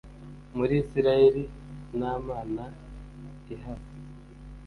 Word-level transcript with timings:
muri 0.57 0.73
isirayeli 0.83 1.43
nta 1.97 2.13
mana 2.27 2.63
l 3.45 3.47
ihaba 3.53 3.87